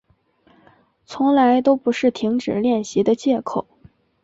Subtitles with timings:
[1.05, 3.67] 从来都不是停止练习的借口